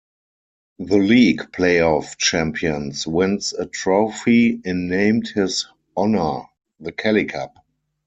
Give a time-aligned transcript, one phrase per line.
[0.79, 6.45] The league playoff champions wins a trophy in named his honor,
[6.79, 7.53] the Kelly Cup.